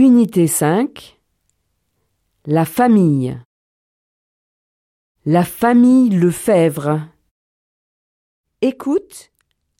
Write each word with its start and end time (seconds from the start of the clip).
Unité 0.00 0.46
5 0.46 1.20
La 2.46 2.64
famille 2.64 3.36
La 5.24 5.42
famille 5.42 6.10
Lefebvre 6.10 7.08
Écoute 8.60 9.32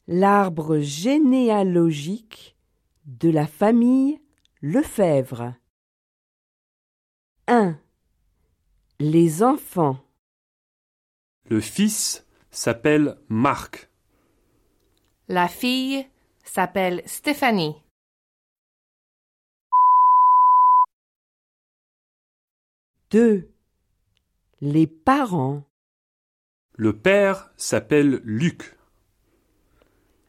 l'arbre 0.07 0.79
généalogique 0.79 2.57
de 3.05 3.29
la 3.29 3.47
famille 3.47 4.19
Lefebvre. 4.61 5.53
1. 7.47 7.79
Les 8.99 9.41
enfants. 9.41 10.03
Le 11.45 11.61
fils 11.61 12.25
s'appelle 12.51 13.17
Marc. 13.29 13.89
La 15.29 15.47
fille 15.47 16.05
s'appelle 16.43 17.03
Stéphanie. 17.05 17.77
Deux. 23.11 23.49
Les 24.61 24.85
parents. 24.85 25.63
Le 26.75 26.95
père 26.95 27.51
s'appelle 27.57 28.21
Luc. 28.23 28.77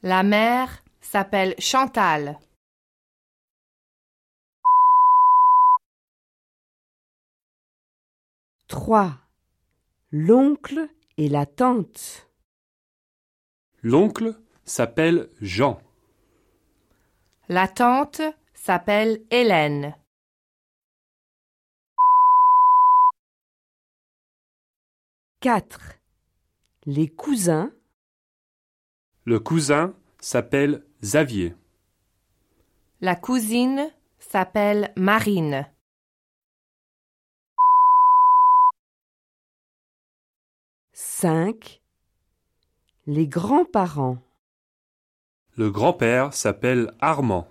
La 0.02 0.22
mère 0.22 0.82
s'appelle 1.02 1.54
Chantal. 1.58 2.38
Trois. 8.66 9.18
L'oncle 10.10 10.88
et 11.18 11.28
la 11.28 11.44
tante. 11.44 12.30
L'oncle 13.82 14.40
s'appelle 14.64 15.28
Jean. 15.42 15.82
La 17.50 17.68
tante 17.68 18.22
s'appelle 18.54 19.22
Hélène. 19.30 19.99
Quatre. 25.40 25.94
Les 26.84 27.08
cousins. 27.08 27.72
Le 29.24 29.40
cousin 29.40 29.94
s'appelle 30.18 30.84
Xavier. 31.00 31.56
La 33.00 33.16
cousine 33.16 33.90
s'appelle 34.18 34.92
Marine. 34.96 35.66
Cinq. 40.92 41.80
Les 43.06 43.26
grands-parents. 43.26 44.18
Le 45.56 45.70
grand-père 45.70 46.34
s'appelle 46.34 46.92
Armand. 47.00 47.48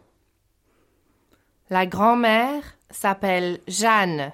La 1.71 1.87
grand-mère 1.87 2.77
s'appelle 2.91 3.61
Jeanne. 3.67 4.31